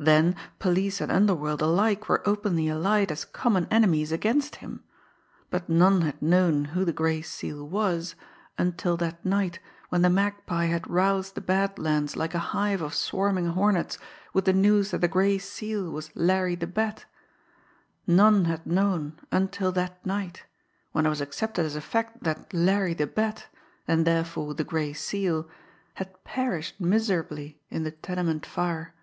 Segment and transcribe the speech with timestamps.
[0.00, 4.84] Then, police and underworld alike were openly allied as common enemies against him
[5.50, 8.14] but none had known who the Gray Seal was
[8.56, 12.94] until that night when the Magpie had roused the Bad Lands like a hive of
[12.94, 13.98] swarming hornets
[14.32, 17.04] with the news that the Gray Seal was Larry the Bat;
[18.06, 20.44] none had known until that night
[20.92, 23.46] when it was accepted as a fact that Larry the Bat,
[23.88, 25.48] and therefore the Gray Seal,
[25.94, 28.94] had perished miserably in the tenement fire.